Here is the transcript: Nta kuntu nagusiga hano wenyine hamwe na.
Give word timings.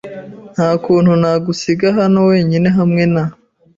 Nta 0.53 0.69
kuntu 0.83 1.11
nagusiga 1.21 1.87
hano 1.99 2.19
wenyine 2.29 2.67
hamwe 2.77 3.03
na. 3.13 3.23